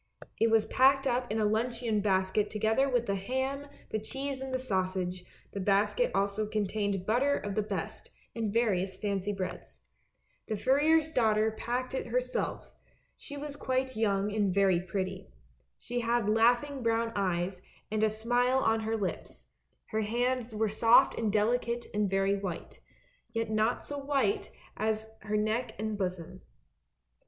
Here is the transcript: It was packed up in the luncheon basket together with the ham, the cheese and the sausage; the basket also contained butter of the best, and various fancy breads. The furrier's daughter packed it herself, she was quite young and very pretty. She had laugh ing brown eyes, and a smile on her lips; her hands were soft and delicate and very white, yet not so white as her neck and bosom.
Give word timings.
It 0.39 0.49
was 0.49 0.65
packed 0.65 1.05
up 1.05 1.31
in 1.31 1.37
the 1.37 1.45
luncheon 1.45 1.99
basket 1.99 2.49
together 2.49 2.89
with 2.89 3.05
the 3.05 3.13
ham, 3.13 3.67
the 3.91 3.99
cheese 3.99 4.41
and 4.41 4.51
the 4.51 4.57
sausage; 4.57 5.23
the 5.51 5.59
basket 5.59 6.09
also 6.15 6.47
contained 6.47 7.05
butter 7.05 7.37
of 7.37 7.53
the 7.53 7.61
best, 7.61 8.09
and 8.35 8.51
various 8.51 8.97
fancy 8.97 9.31
breads. 9.31 9.81
The 10.47 10.57
furrier's 10.57 11.11
daughter 11.11 11.51
packed 11.51 11.93
it 11.93 12.07
herself, 12.07 12.71
she 13.15 13.37
was 13.37 13.55
quite 13.55 13.95
young 13.95 14.33
and 14.33 14.51
very 14.51 14.79
pretty. 14.79 15.27
She 15.77 15.99
had 15.99 16.27
laugh 16.27 16.63
ing 16.63 16.81
brown 16.81 17.11
eyes, 17.15 17.61
and 17.91 18.01
a 18.01 18.09
smile 18.09 18.57
on 18.57 18.79
her 18.79 18.97
lips; 18.97 19.45
her 19.89 20.01
hands 20.01 20.55
were 20.55 20.67
soft 20.67 21.13
and 21.13 21.31
delicate 21.31 21.85
and 21.93 22.09
very 22.09 22.35
white, 22.35 22.79
yet 23.33 23.51
not 23.51 23.85
so 23.85 23.99
white 23.99 24.49
as 24.75 25.09
her 25.19 25.37
neck 25.37 25.75
and 25.77 25.95
bosom. 25.95 26.41